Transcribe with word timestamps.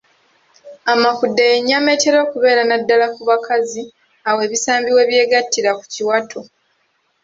Amakudde 0.93 1.43
y’ennyama 1.51 1.89
etera 1.95 2.17
okubeera 2.25 2.61
naddala 2.65 3.05
ku 3.15 3.21
bakazi 3.29 3.81
awo 4.27 4.39
ebisambi 4.47 4.89
we 4.95 5.03
byegattira 5.09 5.71
ku 5.79 5.85
kiwato. 5.93 6.39